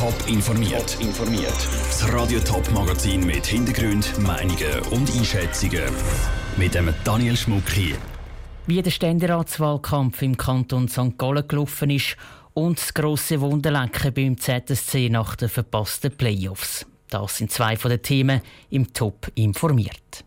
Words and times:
Top 0.00 0.14
informiert. 0.28 0.96
informiert. 0.98 1.68
Das 1.90 2.10
Radio 2.10 2.40
Top 2.40 2.70
Magazin 2.72 3.26
mit 3.26 3.44
Hintergrund, 3.44 4.18
Meinungen 4.18 4.80
und 4.92 5.14
Einschätzungen 5.14 5.92
mit 6.56 6.74
dem 6.74 6.94
Daniel 7.04 7.36
Schmuck 7.36 7.68
hier. 7.68 7.96
Wie 8.66 8.80
der 8.80 8.90
Ständeratswahlkampf 8.90 10.22
im 10.22 10.38
Kanton 10.38 10.88
St. 10.88 11.18
Gallen 11.18 11.46
gelaufen 11.46 11.90
ist 11.90 12.16
und 12.54 12.78
das 12.78 12.94
grosse 12.94 13.42
Wunderlenken 13.42 14.14
beim 14.14 14.38
ZSC 14.38 15.10
nach 15.10 15.36
den 15.36 15.50
verpassten 15.50 16.16
Playoffs. 16.16 16.86
Das 17.10 17.36
sind 17.36 17.52
zwei 17.52 17.76
von 17.76 17.90
den 17.90 18.00
Themen 18.00 18.40
im 18.70 18.90
Top 18.94 19.30
informiert. 19.34 20.24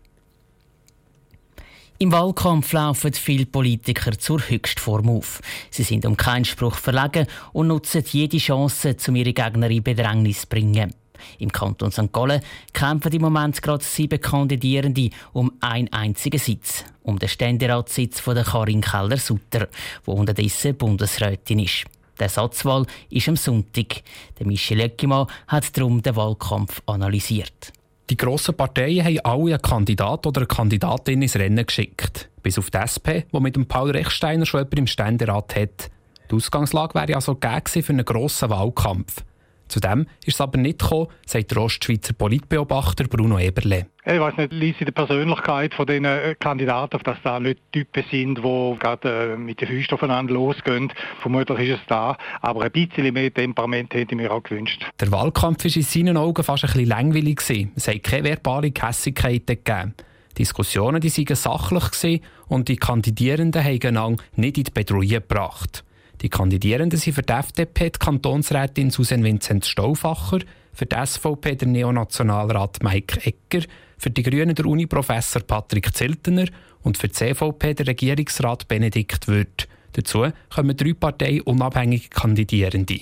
Im 2.04 2.12
Wahlkampf 2.12 2.74
laufen 2.74 3.14
viele 3.14 3.46
Politiker 3.46 4.18
zur 4.18 4.38
Höchstform 4.38 5.08
auf. 5.08 5.40
Sie 5.70 5.84
sind 5.84 6.04
um 6.04 6.18
keinen 6.18 6.44
Spruch 6.44 6.74
verlegen 6.74 7.26
und 7.54 7.68
nutzen 7.68 8.04
jede 8.06 8.36
Chance, 8.36 8.94
um 9.08 9.16
ihre 9.16 9.32
Gegner 9.32 9.70
in 9.70 9.82
Bedrängnis 9.82 10.42
zu 10.42 10.48
bringen. 10.48 10.92
Im 11.38 11.50
Kanton 11.50 11.90
St. 11.90 12.12
Gallen 12.12 12.42
kämpfen 12.74 13.10
im 13.10 13.22
Moment 13.22 13.62
gerade 13.62 13.82
sieben 13.82 14.20
Kandidierende 14.20 15.08
um 15.32 15.50
einen 15.60 15.90
einzigen 15.94 16.38
Sitz, 16.38 16.84
um 17.04 17.18
den 17.18 17.30
Ständeratssitz 17.30 18.20
von 18.20 18.36
Karin 18.36 18.82
Keller-Sutter, 18.82 19.68
die 20.06 20.10
unterdessen 20.10 20.76
Bundesrätin 20.76 21.60
ist. 21.60 21.84
Der 22.20 22.28
Satzwahl 22.28 22.84
ist 23.08 23.30
am 23.30 23.36
Sonntag. 23.36 24.02
Der 24.38 24.46
Michel 24.46 24.80
Eckimann 24.80 25.26
hat 25.48 25.74
darum 25.74 26.02
den 26.02 26.16
Wahlkampf 26.16 26.82
analysiert. 26.84 27.72
Die 28.10 28.16
grossen 28.16 28.54
Parteien 28.54 29.04
haben 29.04 29.20
alle 29.20 29.54
einen 29.54 29.62
Kandidat 29.62 30.26
oder 30.26 30.42
eine 30.42 30.46
Kandidatin 30.46 31.22
ins 31.22 31.36
Rennen 31.36 31.64
geschickt. 31.64 32.28
Bis 32.42 32.58
auf 32.58 32.70
die 32.70 32.78
SP, 32.78 33.24
die 33.32 33.40
mit 33.40 33.56
dem 33.56 33.66
Paul 33.66 33.90
Rechsteiner 33.90 34.44
schon 34.44 34.60
jemanden 34.60 34.78
im 34.78 34.86
Ständerat 34.86 35.56
hat. 35.56 35.90
Die 36.30 36.34
Ausgangslage 36.34 36.94
wäre 36.94 37.14
also 37.14 37.34
gegeben 37.34 37.82
für 37.82 37.92
einen 37.92 38.04
grossen 38.04 38.50
Wahlkampf. 38.50 39.24
Zu 39.68 39.80
dem 39.80 40.06
ist 40.24 40.34
es 40.34 40.40
aber 40.40 40.58
nicht 40.58 40.80
gekommen, 40.80 41.08
sagt 41.26 41.50
der 41.50 41.58
Ostschweizer 41.62 42.12
Politbeobachter 42.12 43.04
Bruno 43.04 43.38
Eberle. 43.38 43.86
Ich 44.06 44.20
weiß 44.20 44.36
nicht, 44.36 44.52
liest 44.52 44.80
in 44.80 44.86
der 44.86 44.92
Persönlichkeit 44.92 45.72
von 45.72 45.86
den 45.86 46.04
äh, 46.04 46.34
Kandidaten, 46.38 47.00
dass 47.02 47.16
da 47.24 47.40
nicht 47.40 47.60
Typen 47.72 48.04
sind, 48.10 48.38
die 48.38 48.76
gerade 48.78 49.32
äh, 49.32 49.36
mit 49.36 49.62
den 49.62 49.68
Füßen 49.68 49.94
aufeinander 49.94 50.34
losgehen. 50.34 50.92
Vermutlich 51.22 51.70
ist 51.70 51.80
es 51.80 51.86
da, 51.88 52.18
aber 52.42 52.64
ein 52.64 52.70
bisschen 52.70 53.14
mehr 53.14 53.32
Temperament 53.32 53.94
hätte 53.94 54.14
ich 54.14 54.16
mir 54.16 54.30
auch 54.30 54.42
gewünscht. 54.42 54.84
Der 55.00 55.10
Wahlkampf 55.10 55.64
war 55.64 55.76
in 55.76 55.82
seinen 55.82 56.16
Augen 56.18 56.44
fast 56.44 56.64
ein 56.64 56.72
bisschen 56.72 56.88
langweilig. 56.88 57.40
Es 57.74 57.88
hat 57.88 58.02
keine 58.02 58.24
verbale 58.24 58.72
Kässigkeiten 58.72 59.56
gegeben. 59.64 59.94
Die 60.32 60.42
Diskussionen 60.42 61.00
die 61.00 61.10
waren 61.16 61.36
sachlich 61.36 62.20
und 62.48 62.68
die 62.68 62.76
Kandidierenden 62.76 63.64
haben 63.64 64.16
nicht 64.36 64.58
in 64.58 64.64
die 64.64 64.70
Bedrohung 64.70 65.08
gebracht. 65.08 65.84
Die 66.24 66.30
Kandidierenden 66.30 66.98
sind 66.98 67.12
für 67.12 67.22
die 67.22 67.34
FDP 67.34 67.90
die 67.90 67.98
Kantonsrätin 67.98 68.88
Susan 68.88 69.22
Vincent 69.22 69.66
Stauffacher, 69.66 70.38
für 70.72 70.86
die 70.86 70.96
SVP 70.96 71.54
der 71.54 71.68
Neonationalrat 71.68 72.82
Mike 72.82 73.20
Egger, 73.26 73.66
für 73.98 74.08
die 74.08 74.22
Grünen 74.22 74.54
der 74.54 74.64
Uni-Professor 74.64 75.42
Patrick 75.42 75.94
Zeltener 75.94 76.46
und 76.80 76.96
für 76.96 77.08
die 77.08 77.12
CVP 77.12 77.74
der 77.74 77.88
Regierungsrat 77.88 78.66
Benedikt 78.68 79.28
Würth. 79.28 79.68
Dazu 79.92 80.28
kommen 80.48 80.74
drei 80.74 80.94
Parteien 80.94 81.42
unabhängige 81.42 82.08
Kandidierende. 82.08 83.00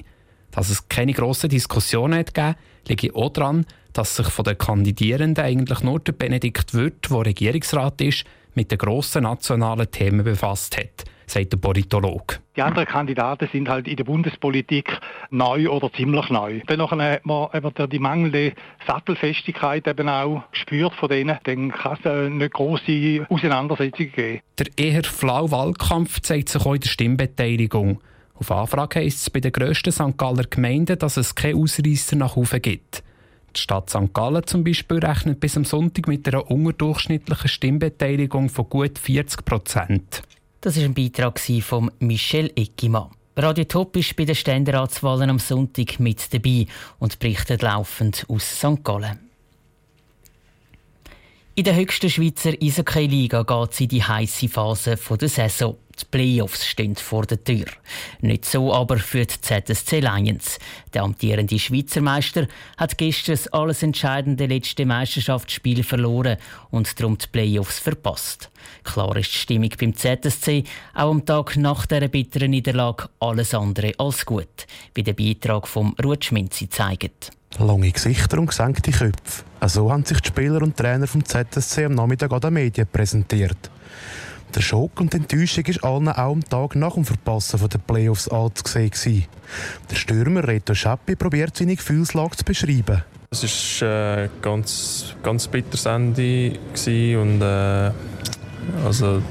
Dass 0.50 0.70
es 0.70 0.88
keine 0.88 1.12
grossen 1.12 1.48
Diskussionen 1.48 2.18
hat 2.18 2.34
gegeben, 2.34 2.56
liegt 2.88 3.14
auch 3.14 3.32
daran, 3.32 3.66
dass 3.92 4.16
sich 4.16 4.26
von 4.26 4.46
den 4.46 4.58
Kandidierenden 4.58 5.44
eigentlich 5.44 5.80
nur 5.84 6.00
der 6.00 6.10
Benedikt 6.10 6.74
Würth, 6.74 7.08
der 7.08 7.26
Regierungsrat 7.26 8.00
ist, 8.00 8.24
mit 8.56 8.72
den 8.72 8.78
grossen 8.78 9.22
nationalen 9.22 9.88
Themen 9.92 10.24
befasst 10.24 10.76
hat 10.76 11.04
sagt 11.32 11.52
der 11.52 11.58
Politologe. 11.58 12.36
Die 12.56 12.62
anderen 12.62 12.86
Kandidaten 12.86 13.48
sind 13.50 13.68
halt 13.68 13.88
in 13.88 13.96
der 13.96 14.04
Bundespolitik 14.04 14.98
neu 15.30 15.68
oder 15.68 15.92
ziemlich 15.92 16.28
neu. 16.30 16.60
Dann 16.66 16.90
hat 16.90 17.24
man 17.24 17.48
eben 17.54 17.90
die 17.90 17.98
mangelnde 17.98 18.52
Sattelfestigkeit 18.86 19.86
eben 19.86 20.08
auch 20.08 20.44
gespürt 20.52 20.94
von 20.94 21.08
denen. 21.08 21.38
Dann 21.44 21.72
kann 21.72 21.98
es 21.98 22.06
eine 22.06 22.50
grosse 22.50 23.26
Auseinandersetzung 23.28 24.12
geben. 24.12 24.40
Der 24.58 24.66
eher 24.76 25.04
flaue 25.04 25.50
Wahlkampf 25.50 26.20
zeigt 26.20 26.50
sich 26.50 26.64
auch 26.64 26.74
in 26.74 26.80
der 26.80 26.88
Stimmbeteiligung. 26.88 28.00
Auf 28.34 28.50
Anfrage 28.50 29.00
heisst 29.00 29.20
es 29.20 29.30
bei 29.30 29.40
den 29.40 29.52
grössten 29.52 29.92
St. 29.92 30.18
Galler 30.18 30.44
Gemeinden, 30.44 30.98
dass 30.98 31.16
es 31.16 31.34
keine 31.34 31.56
Ausreißer 31.56 32.16
nach 32.16 32.36
oben 32.36 32.60
gibt. 32.60 33.02
Die 33.54 33.60
Stadt 33.60 33.90
St. 33.90 34.12
Gallen 34.14 34.46
zum 34.46 34.64
Beispiel 34.64 34.98
rechnet 34.98 35.38
bis 35.38 35.56
am 35.56 35.64
Sonntag 35.64 36.08
mit 36.08 36.26
einer 36.26 36.50
unterdurchschnittlichen 36.50 37.48
Stimmbeteiligung 37.48 38.48
von 38.48 38.68
gut 38.68 38.98
40 38.98 39.44
Prozent. 39.44 40.22
Das 40.62 40.76
ist 40.76 40.84
ein 40.84 40.94
Beitrag 40.94 41.40
von 41.40 41.90
Michel 41.98 42.52
Eckimann. 42.54 43.10
Radio 43.36 43.64
Top 43.64 43.96
ist 43.96 44.14
bei 44.14 44.24
den 44.24 44.36
Ständeratswahlen 44.36 45.28
am 45.28 45.40
Sonntag 45.40 45.98
mit 45.98 46.32
dabei 46.32 46.68
und 47.00 47.18
berichtet 47.18 47.62
laufend 47.62 48.24
aus 48.28 48.58
St. 48.58 48.84
Gallen. 48.84 49.18
In 51.56 51.64
der 51.64 51.74
höchsten 51.74 52.08
Schweizer 52.08 52.52
Eishockey-Liga 52.62 53.42
geht 53.42 53.72
es 53.72 53.80
in 53.80 53.88
die 53.88 54.04
heiße 54.04 54.48
Phase 54.48 54.96
der 54.96 55.28
Saison. 55.28 55.76
Die 56.00 56.04
Playoffs 56.10 56.66
stehen 56.66 56.96
vor 56.96 57.26
der 57.26 57.42
Tür. 57.42 57.66
Nicht 58.20 58.44
so 58.44 58.72
aber 58.72 58.98
für 58.98 59.26
die 59.26 59.40
ZSC 59.40 60.00
Lions. 60.00 60.58
Der 60.94 61.02
amtierende 61.02 61.58
Schweizer 61.58 62.00
Meister 62.00 62.46
hat 62.76 62.98
gestern 62.98 63.34
das 63.34 63.48
alles 63.48 63.82
entscheidende 63.82 64.46
letzte 64.46 64.86
Meisterschaftsspiel 64.86 65.82
verloren 65.84 66.38
und 66.70 66.98
darum 66.98 67.18
die 67.18 67.26
Playoffs 67.26 67.78
verpasst. 67.78 68.50
Klar 68.84 69.16
ist 69.16 69.32
die 69.32 69.38
Stimmung 69.38 69.70
beim 69.78 69.94
ZSC 69.94 70.64
auch 70.94 71.10
am 71.10 71.24
Tag 71.24 71.56
nach 71.56 71.86
dieser 71.86 72.08
bitteren 72.08 72.50
Niederlage 72.50 73.08
alles 73.20 73.54
andere 73.54 73.92
als 73.98 74.24
gut, 74.24 74.66
wie 74.94 75.02
der 75.02 75.14
Beitrag 75.14 75.68
vom 75.68 75.94
Rutschminzi 76.02 76.68
zeigt. 76.68 77.30
Lange 77.58 77.90
Gesichter 77.90 78.38
und 78.38 78.46
gesenkte 78.46 78.90
Köpfe. 78.90 79.44
So 79.66 79.92
haben 79.92 80.04
sich 80.04 80.20
die 80.20 80.28
Spieler 80.28 80.62
und 80.62 80.76
Trainer 80.76 81.06
vom 81.06 81.24
ZSC 81.24 81.84
am 81.84 81.94
Nachmittag 81.94 82.32
an 82.32 82.40
den 82.40 82.54
Medien 82.54 82.86
präsentiert. 82.90 83.70
Der 84.54 84.60
Schock 84.60 85.00
und 85.00 85.12
die 85.14 85.16
Enttäuschung 85.16 85.64
war 85.66 85.84
allen 85.92 86.08
auch 86.08 86.32
am 86.32 86.44
Tag 86.44 86.76
nach 86.76 86.94
dem 86.94 87.04
Verpassen 87.06 87.58
der 87.68 87.78
Playoffs 87.78 88.28
anzusehen. 88.28 89.24
Der 89.90 89.96
Stürmer 89.96 90.46
Reto 90.46 90.74
Schappi 90.74 91.16
probiert 91.16 91.56
seine 91.56 91.76
Gefühlslage 91.76 92.36
zu 92.36 92.44
beschreiben. 92.44 93.02
Es 93.30 93.80
war 93.80 93.88
ein 93.88 94.24
äh, 94.24 94.28
ganz, 94.42 95.16
ganz 95.22 95.48
bitteres 95.48 95.86
Ende 95.86 96.52
und 97.18 97.40
äh, 97.40 97.90
also 98.84 99.22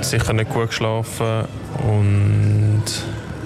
sicher 0.00 0.32
nicht 0.32 0.50
gut 0.50 0.68
geschlafen 0.68 1.46
und 1.82 2.84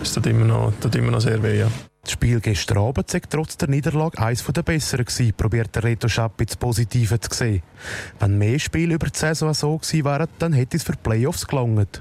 es 0.02 0.12
tut 0.12 0.26
immer 0.26 0.44
noch, 0.44 0.72
tut 0.80 0.94
immer 0.96 1.12
noch 1.12 1.20
sehr 1.20 1.42
weh. 1.42 1.60
Ja. 1.60 1.68
Das 2.08 2.14
Spiel 2.14 2.40
gestern 2.40 2.78
Abend 2.78 3.10
sei 3.10 3.20
trotz 3.28 3.58
der 3.58 3.68
Niederlage 3.68 4.16
eines 4.18 4.42
der 4.42 4.62
besseren 4.62 5.04
gewesen, 5.04 5.34
probiert 5.36 5.76
der 5.76 5.84
Reto 5.84 6.08
Schappi 6.08 6.46
das 6.46 6.56
Positive 6.56 7.20
zu 7.20 7.36
sehen. 7.36 7.62
Wenn 8.18 8.38
mehr 8.38 8.58
Spiele 8.58 8.94
über 8.94 9.08
die 9.08 9.18
Saison 9.18 9.52
so 9.52 9.76
gewesen 9.76 10.06
wären, 10.06 10.28
dann 10.38 10.54
hätte 10.54 10.78
es 10.78 10.84
für 10.84 10.94
Playoffs 10.94 11.46
gelangt. 11.46 12.00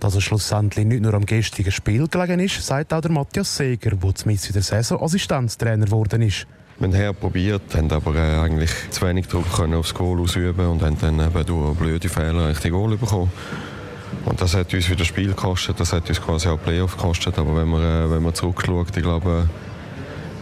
Dass 0.00 0.14
es 0.14 0.24
schlussendlich 0.24 0.86
nicht 0.86 1.02
nur 1.02 1.12
am 1.12 1.26
gestrigen 1.26 1.70
Spiel 1.70 2.08
gelegen 2.08 2.40
ist, 2.40 2.64
sagt 2.64 2.94
auch 2.94 3.02
der 3.02 3.10
Matthias 3.10 3.54
Seger, 3.54 3.90
der 3.90 4.14
zum 4.14 4.30
in 4.30 4.38
der 4.54 4.62
Saison 4.62 5.02
Assistenztrainer 5.02 5.84
geworden 5.84 6.22
ist. 6.22 6.46
Wir 6.78 7.06
haben 7.06 7.16
probiert, 7.16 7.74
haben 7.74 7.92
aber 7.92 8.14
äh, 8.14 8.40
eigentlich 8.40 8.70
zu 8.88 9.06
wenig 9.06 9.26
Druck 9.28 9.54
können 9.54 9.74
aufs 9.74 9.92
Goal 9.92 10.18
ausüben 10.18 10.66
und 10.66 10.82
haben 10.82 10.96
dann 10.98 11.44
durch 11.44 11.76
blöde 11.76 12.08
Fehler 12.08 12.48
richtig 12.48 12.72
Goal 12.72 12.96
bekommen. 12.96 13.30
Und 14.24 14.40
das 14.40 14.54
hat 14.54 14.72
uns 14.74 14.90
wieder 14.90 15.04
Spiel 15.04 15.28
gekostet, 15.28 15.78
das 15.78 15.92
hat 15.92 16.08
uns 16.08 16.20
quasi 16.20 16.48
auch 16.48 16.60
Playoff 16.60 16.96
gekostet. 16.96 17.38
Aber 17.38 17.56
wenn 17.56 17.68
man, 17.68 17.82
äh, 17.82 18.10
wenn 18.10 18.22
man 18.22 18.34
zurückschaut, 18.34 18.96
ich 18.96 19.02
glaube, 19.02 19.48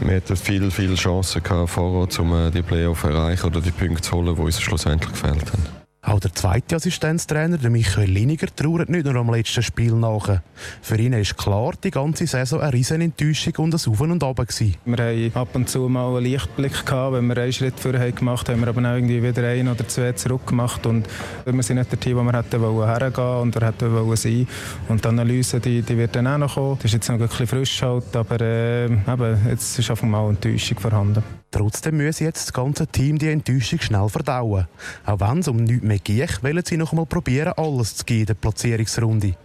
wir 0.00 0.10
hätten 0.12 0.36
viele, 0.36 0.70
viele 0.70 0.94
Chancen 0.94 1.42
gehabt, 1.42 1.70
vorher, 1.70 2.20
um 2.20 2.34
äh, 2.34 2.50
die 2.50 2.62
Playoff 2.62 3.02
zu 3.02 3.08
erreichen 3.08 3.47
oder 3.47 3.60
die 3.60 3.70
Punkte 3.70 4.02
zu 4.02 4.12
holen, 4.12 4.34
die 4.34 4.41
uns 4.41 4.60
schlussendlich 4.60 5.12
gefehlt 5.12 5.52
haben. 5.52 5.83
Auch 6.06 6.20
der 6.20 6.34
zweite 6.34 6.76
Assistenztrainer, 6.76 7.56
der 7.56 7.70
Michael 7.70 8.10
Liniger, 8.10 8.47
trauert 8.54 8.91
nicht 8.91 9.06
nur 9.06 9.16
am 9.16 9.32
letzten 9.32 9.62
Spiel 9.62 9.94
nach. 9.94 10.41
Für 10.82 10.98
ihn 10.98 11.15
ist 11.15 11.38
klar, 11.38 11.72
die 11.82 11.91
ganze 11.91 12.26
Saison 12.26 12.60
eine 12.60 12.75
riesen 12.75 13.00
Enttäuschung 13.00 13.54
und 13.56 13.75
ein 13.75 13.91
Auf 13.91 14.00
und 14.00 14.22
Ab. 14.22 14.43
Wir 14.44 14.75
haben 14.84 15.31
ab 15.34 15.49
und 15.55 15.70
zu 15.70 15.88
mal 15.88 16.14
einen 16.14 16.26
Lichtblick 16.26 16.84
gehabt, 16.84 17.14
wenn 17.14 17.26
wir 17.26 17.38
einen 17.38 17.55
Schritt 17.55 17.81
vorher 17.81 18.02
haben 18.02 18.14
gemacht 18.14 18.50
haben, 18.50 18.61
wir 18.61 18.69
aber 18.69 18.82
auch 18.82 18.94
irgendwie 18.96 19.23
wieder 19.23 19.49
ein 19.49 19.67
oder 19.67 19.88
zwei 19.88 20.12
zurück 20.12 20.46
gemacht 20.46 20.84
und 20.84 21.08
wir 21.46 21.62
sind 21.62 21.78
nicht 21.78 21.90
der 21.90 21.99
Team, 21.99 22.19
wo 22.19 22.23
wir 22.23 22.34
hätten 22.34 22.61
wollen 22.61 22.87
hergehen 22.87 23.40
und 23.40 23.55
wir 23.55 23.67
hätten 23.67 23.94
wollen 23.94 24.17
sein. 24.17 24.46
Und 24.88 25.02
die 25.02 25.08
Analyse, 25.08 25.58
die, 25.58 25.81
die 25.81 25.96
wird 25.96 26.14
dann 26.17 26.26
auch 26.26 26.37
noch 26.37 26.55
kommen. 26.55 26.76
Das 26.76 26.84
ist 26.84 26.93
jetzt 26.93 27.08
noch 27.08 27.19
ein 27.19 27.26
bisschen 27.26 27.46
frisch 27.46 27.81
halt, 27.81 28.14
aber 28.14 28.40
äh, 28.43 28.84
eben, 28.84 29.49
jetzt 29.49 29.78
ist 29.78 29.90
einfach 29.90 30.06
mal 30.06 30.20
eine 30.20 30.31
Enttäuschung 30.31 30.78
vorhanden. 30.78 31.44
Trotzdem 31.54 31.98
müssen 31.98 32.24
jetzt 32.24 32.48
das 32.48 32.52
ganze 32.52 32.84
Team 32.88 33.16
die 33.16 33.28
Enttäuschung 33.28 33.78
schnell 33.78 34.08
verdauen. 34.08 34.66
Auch 35.06 35.20
wenn 35.20 35.38
es 35.38 35.46
um 35.46 35.58
nichts 35.58 35.84
mehr 35.84 36.00
geht, 36.00 36.42
wollen 36.42 36.64
sie 36.64 36.76
noch 36.76 36.90
einmal 36.90 37.06
probieren, 37.06 37.52
alles 37.56 37.94
zu 37.94 38.04
geben 38.04 38.22
in 38.22 38.26
der 38.26 38.34
Platzierungsrunde. 38.34 39.36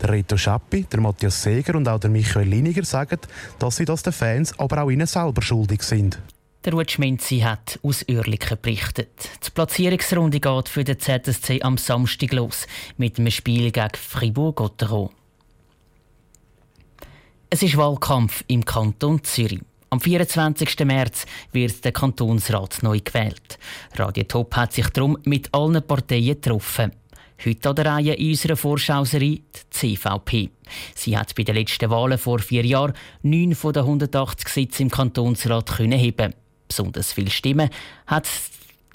Der 0.00 0.08
Reto 0.08 0.36
Schappi, 0.36 0.84
der 0.84 1.00
Matthias 1.00 1.42
Seger 1.42 1.74
und 1.74 1.88
auch 1.88 1.98
der 1.98 2.10
Michael 2.10 2.46
Liniger 2.46 2.84
sagen, 2.84 3.18
dass 3.58 3.74
sie 3.74 3.86
das 3.86 4.04
den 4.04 4.12
Fans, 4.12 4.56
aber 4.56 4.84
auch 4.84 4.88
ihnen 4.88 5.08
selber 5.08 5.42
schuldig 5.42 5.82
sind. 5.82 6.20
Der 6.64 6.74
Rutschminzi 6.74 7.40
hat 7.40 7.80
aus 7.82 8.04
Oerlikon 8.08 8.58
berichtet. 8.62 9.28
Die 9.44 9.50
Platzierungsrunde 9.50 10.38
geht 10.38 10.68
für 10.68 10.84
den 10.84 11.00
ZSC 11.00 11.62
am 11.62 11.76
Samstag 11.76 12.34
los 12.34 12.68
mit 12.98 13.18
einem 13.18 13.32
Spiel 13.32 13.72
gegen 13.72 13.96
Fribourg-Gotteron. 13.96 15.10
Es 17.50 17.64
ist 17.64 17.76
Wahlkampf 17.76 18.44
im 18.46 18.64
Kanton 18.64 19.24
Zürich. 19.24 19.58
Am 19.90 20.00
24. 20.00 20.84
März 20.84 21.24
wird 21.52 21.82
der 21.82 21.92
Kantonsrat 21.92 22.82
neu 22.82 23.00
gewählt. 23.02 23.58
Radio 23.94 24.24
Top 24.24 24.54
hat 24.54 24.74
sich 24.74 24.90
darum 24.90 25.16
mit 25.24 25.48
allen 25.54 25.82
Parteien 25.82 26.34
getroffen. 26.34 26.92
Heute 27.42 27.68
an 27.70 27.76
der 27.76 27.86
Reihe 27.86 28.16
unserer 28.18 28.56
Vorschauserie 28.56 29.40
die 29.40 29.70
CVP. 29.70 30.50
Sie 30.94 31.16
hat 31.16 31.34
bei 31.34 31.42
den 31.42 31.54
letzten 31.54 31.88
Wahlen 31.88 32.18
vor 32.18 32.38
vier 32.40 32.66
Jahren 32.66 32.92
neun 33.22 33.54
von 33.54 33.72
den 33.72 33.84
180 33.84 34.48
Sitzen 34.48 34.82
im 34.82 34.90
Kantonsrat 34.90 35.76
können 35.76 35.98
heben. 35.98 36.34
Besonders 36.66 37.14
viele 37.14 37.30
Stimmen 37.30 37.70
hat 38.06 38.28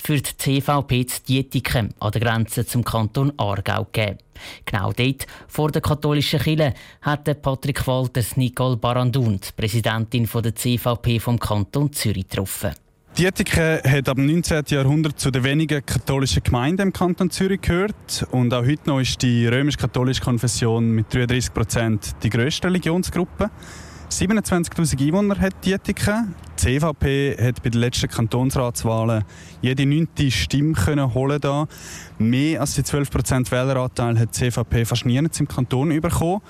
für 0.04 0.18
die 0.18 0.38
CVP 0.38 1.06
die 1.06 1.44
Dietiken 1.44 1.94
an 2.00 2.12
der 2.12 2.22
Grenze 2.22 2.66
zum 2.66 2.84
Kanton 2.84 3.32
Aargau 3.38 3.88
gegeben. 3.90 4.18
Genau 4.66 4.92
dort, 4.92 5.26
vor 5.48 5.72
der 5.72 5.82
katholischen 5.82 6.40
Kirche, 6.40 6.74
hat 7.02 7.42
Patrick 7.42 7.88
Walters 7.88 8.36
Nicole 8.36 8.76
Barandun, 8.76 9.40
die 9.40 9.52
Präsidentin 9.56 10.28
der 10.34 10.56
CVP 10.56 11.20
vom 11.20 11.40
Kanton 11.40 11.94
Zürich, 11.94 12.28
getroffen. 12.28 12.72
Dietike 13.18 13.82
hat 13.86 14.10
ab 14.10 14.18
dem 14.18 14.26
19. 14.26 14.64
Jahrhundert 14.68 15.20
zu 15.20 15.32
den 15.32 15.44
wenigen 15.44 15.86
katholischen 15.86 16.44
Gemeinden 16.44 16.82
im 16.82 16.94
Kanton 16.94 17.30
Zürich 17.30 17.62
gehört 17.62 18.28
und 18.32 18.54
auch 18.54 18.66
heute 18.66 18.90
noch 18.90 19.00
ist 19.00 19.22
die 19.22 19.48
römisch-katholische 19.48 20.22
Konfession 20.22 20.92
mit 20.92 21.14
33 21.14 21.54
Prozent 21.54 22.16
die 22.24 22.30
grösste 22.30 22.68
Religionsgruppe. 22.68 23.52
27.000 24.20 25.08
Einwohner 25.08 25.40
hat 25.40 25.66
Dietike. 25.66 26.28
Die 26.60 26.80
CVP 26.80 27.36
hat 27.42 27.64
bei 27.64 27.70
den 27.72 27.82
letzten 27.82 28.08
Kantonsratswahlen 28.08 29.24
jede 29.62 29.88
neunte 29.88 30.30
Stimme 30.30 30.74
können 30.74 31.14
holen 31.16 31.42
da. 31.42 31.68
Mehr 32.20 32.62
als 32.62 32.76
die 32.76 32.84
12% 32.84 33.50
Wähleranteil 33.50 34.20
hat 34.20 34.30
die 34.30 34.52
CVP 34.52 34.86
fast 34.86 35.08
nie 35.08 35.18
im 35.18 35.48
Kanton 35.48 36.00
bekommen. 36.00 36.42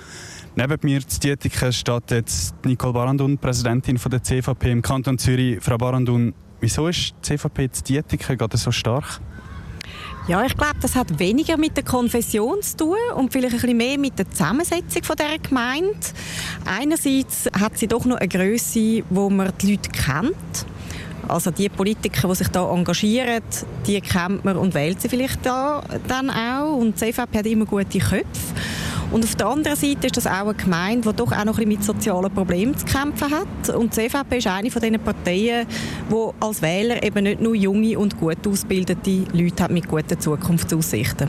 Neben 0.56 0.78
mir 0.82 0.98
in 0.98 1.04
Dietike 1.22 1.72
steht 1.72 2.10
jetzt 2.10 2.54
Nicole 2.66 2.92
Barandun, 2.92 3.38
Präsidentin 3.38 3.98
der 3.98 4.22
CVP 4.22 4.70
im 4.70 4.82
Kanton 4.82 5.16
Zürich. 5.16 5.58
Frau 5.62 5.78
Barandun, 5.78 6.34
Wieso 6.60 6.88
ist 6.88 7.14
die 7.28 7.36
CVP 7.36 7.68
die 7.68 7.82
Dietiker 7.82 8.36
gerade 8.36 8.56
so 8.56 8.72
stark? 8.72 9.20
Ja, 10.26 10.42
ich 10.42 10.56
glaube, 10.56 10.76
das 10.80 10.96
hat 10.96 11.18
weniger 11.18 11.58
mit 11.58 11.76
der 11.76 11.84
Konfession 11.84 12.62
zu 12.62 12.76
tun 12.78 12.96
und 13.14 13.30
vielleicht 13.30 13.56
ein 13.56 13.60
bisschen 13.60 13.76
mehr 13.76 13.98
mit 13.98 14.18
der 14.18 14.30
Zusammensetzung 14.30 15.02
dieser 15.02 15.38
Gemeinde. 15.38 15.98
Einerseits 16.64 17.50
hat 17.52 17.76
sie 17.76 17.86
doch 17.86 18.06
noch 18.06 18.16
eine 18.16 18.28
Größe, 18.28 19.02
wo 19.10 19.28
man 19.28 19.52
die 19.60 19.72
Leute 19.72 19.90
kennt. 19.90 20.34
Also 21.28 21.50
die 21.50 21.68
Politiker, 21.68 22.28
die 22.28 22.36
sich 22.36 22.48
da 22.48 22.70
engagieren, 22.72 23.42
die 23.86 24.00
kennt 24.00 24.46
man 24.46 24.56
und 24.56 24.72
wählt 24.72 25.02
sie 25.02 25.10
vielleicht 25.10 25.44
da 25.44 25.84
dann 26.08 26.30
auch. 26.30 26.74
Und 26.74 26.98
die 26.98 27.12
CVP 27.12 27.38
hat 27.38 27.46
immer 27.46 27.66
gute 27.66 27.98
Köpfe. 27.98 28.24
Und 29.10 29.24
auf 29.24 29.34
der 29.36 29.46
anderen 29.46 29.76
Seite 29.76 30.06
ist 30.06 30.16
das 30.16 30.26
auch 30.26 30.48
eine 30.48 30.54
Gemeinde, 30.54 31.08
die 31.10 31.16
doch 31.16 31.32
auch 31.32 31.44
noch 31.44 31.58
ein 31.58 31.68
bisschen 31.68 31.68
mit 31.68 31.84
sozialen 31.84 32.32
Problemen 32.32 32.76
zu 32.76 32.84
kämpfen 32.84 33.30
hat. 33.30 33.74
Und 33.74 33.96
die 33.96 34.08
CVP 34.08 34.38
ist 34.38 34.46
eine 34.46 34.70
von 34.70 34.82
den 34.82 34.98
Parteien, 35.00 35.66
die 36.10 36.30
als 36.40 36.62
Wähler 36.62 37.02
eben 37.02 37.24
nicht 37.24 37.40
nur 37.40 37.54
junge 37.54 37.98
und 37.98 38.18
gut 38.18 38.46
ausgebildete 38.46 39.24
Leute 39.32 39.62
hat 39.62 39.70
mit 39.70 39.88
guten 39.88 40.18
Zukunftsaussichten. 40.18 41.28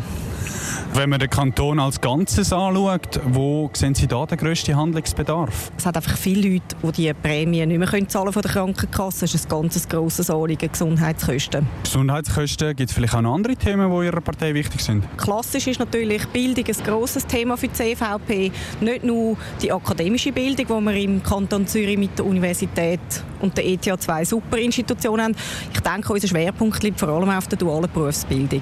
Wenn 0.95 1.09
man 1.09 1.19
den 1.19 1.29
Kanton 1.29 1.77
als 1.77 1.99
Ganzes 1.99 2.53
anschaut, 2.53 3.19
wo 3.25 3.69
sehen 3.73 3.93
Sie 3.95 4.07
da 4.07 4.25
den 4.25 4.37
grössten 4.37 4.77
Handlungsbedarf? 4.77 5.69
Es 5.77 5.85
hat 5.85 5.97
einfach 5.97 6.15
viele 6.17 6.53
Leute, 6.53 6.73
die 6.83 6.91
die 6.93 7.13
Prämien 7.13 7.67
nicht 7.67 7.79
mehr 7.79 8.07
zahlen 8.07 8.31
von 8.31 8.41
der 8.41 8.49
Krankenkasse. 8.49 9.25
Das 9.25 9.35
ist 9.35 9.45
ein 9.45 9.49
ganz 9.49 9.89
grosses 9.89 10.29
Anliegen, 10.29 10.71
Gesundheitskosten. 10.71 11.67
Gesundheitskosten, 11.83 12.77
gibt 12.77 12.89
es 12.89 12.95
vielleicht 12.95 13.13
auch 13.13 13.19
noch 13.19 13.35
andere 13.35 13.57
Themen, 13.57 13.91
die 13.91 14.05
Ihrer 14.05 14.21
Partei 14.21 14.53
wichtig 14.53 14.79
sind? 14.79 15.03
Klassisch 15.17 15.67
ist 15.67 15.81
natürlich 15.81 16.25
Bildung 16.27 16.63
ein 16.65 16.83
grosses 16.85 17.27
Thema 17.27 17.57
für 17.57 17.67
die 17.67 17.73
CVP. 17.73 18.51
Nicht 18.79 19.03
nur 19.03 19.35
die 19.61 19.73
akademische 19.73 20.31
Bildung, 20.31 20.65
die 20.65 20.85
wir 20.85 20.95
im 20.95 21.21
Kanton 21.21 21.67
Zürich 21.67 21.97
mit 21.97 22.17
der 22.17 22.25
Universität 22.25 23.01
und 23.41 23.57
der 23.57 23.65
ETH 23.65 23.83
zwei 23.99 24.23
super 24.23 24.57
Institutionen 24.57 25.25
haben. 25.25 25.35
Ich 25.73 25.79
denke, 25.81 26.13
unser 26.13 26.29
Schwerpunkt 26.29 26.81
liegt 26.83 27.01
vor 27.01 27.09
allem 27.09 27.31
auf 27.31 27.49
der 27.49 27.57
dualen 27.57 27.89
Berufsbildung. 27.93 28.61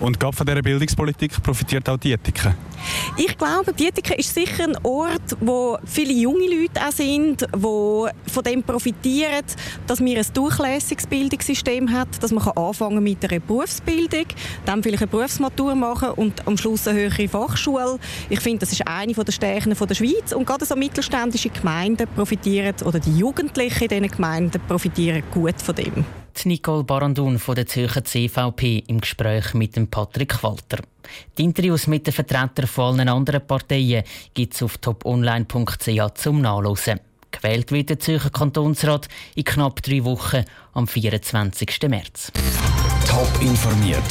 Und 0.00 0.20
gerade 0.20 0.36
von 0.36 0.46
dieser 0.46 0.62
Bildungspolitik 0.62 1.42
profitiert 1.42 1.88
auch 1.88 1.96
die 1.96 2.12
Ethik? 2.12 2.40
Ich 3.16 3.36
glaube, 3.38 3.72
die 3.72 3.86
Ethik 3.86 4.18
ist 4.18 4.34
sicher 4.34 4.64
ein 4.64 4.76
Ort, 4.82 5.36
wo 5.40 5.78
viele 5.84 6.12
junge 6.12 6.46
Leute 6.46 6.80
auch 6.86 6.92
sind, 6.92 7.42
die 7.42 8.30
von 8.30 8.44
dem 8.44 8.62
profitieren, 8.62 9.44
dass 9.86 10.00
wir 10.00 10.18
ein 10.18 10.26
durchlässiges 10.34 11.06
Bildungssystem 11.06 11.90
haben, 11.90 12.10
dass 12.20 12.32
man 12.32 12.46
anfangen 12.48 13.02
mit 13.02 13.24
einer 13.24 13.40
Berufsbildung, 13.40 14.26
dann 14.64 14.82
vielleicht 14.82 15.02
eine 15.02 15.10
Berufsmatur 15.10 15.74
machen 15.74 16.10
und 16.10 16.46
am 16.46 16.56
Schluss 16.58 16.86
eine 16.86 17.00
höhere 17.00 17.28
Fachschule. 17.28 17.98
Ich 18.28 18.40
finde, 18.40 18.58
das 18.60 18.72
ist 18.72 18.86
eine 18.86 19.14
der 19.14 19.32
Stärken 19.32 19.74
der 19.74 19.94
Schweiz 19.94 20.32
und 20.32 20.46
gerade 20.46 20.66
so 20.66 20.76
mittelständische 20.76 21.48
Gemeinden 21.48 22.06
profitieren 22.14 22.74
oder 22.84 23.00
die 23.00 23.16
Jugendlichen 23.16 23.84
in 23.84 23.88
diesen 23.88 24.08
Gemeinden 24.08 24.60
profitieren 24.68 25.22
gut 25.32 25.60
von 25.62 25.74
dem. 25.74 26.04
Nicole 26.44 26.84
Barandun 26.84 27.38
von 27.38 27.54
der 27.54 27.66
Zürcher 27.66 28.04
CVP 28.04 28.84
im 28.88 29.00
Gespräch 29.00 29.54
mit 29.54 29.76
dem 29.76 29.88
Patrick 29.88 30.42
Walter. 30.42 30.78
Die 31.38 31.44
Interviews 31.44 31.86
mit 31.86 32.06
den 32.06 32.12
Vertretern 32.12 32.66
von 32.66 33.00
allen 33.00 33.08
anderen 33.08 33.46
Parteien 33.46 34.04
gibt 34.34 34.54
es 34.54 34.62
auf 34.62 34.78
toponline.ch 34.78 36.14
zum 36.14 36.40
Nachlesen. 36.42 37.00
Gewählt 37.30 37.72
wird 37.72 37.90
der 37.90 37.98
Zürcher 37.98 38.30
Kantonsrat 38.30 39.08
in 39.34 39.44
knapp 39.44 39.82
drei 39.82 40.04
Wochen 40.04 40.44
am 40.74 40.86
24. 40.86 41.88
März. 41.88 42.32
Top 43.08 43.30
informiert, 43.40 44.02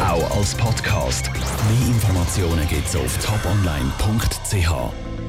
auch 0.00 0.36
als 0.36 0.54
Podcast. 0.54 1.30
Mehr 1.32 1.88
Informationen 1.88 2.66
gibt 2.68 2.86
es 2.86 2.96
auf 2.96 3.18
toponline.ch. 3.24 5.19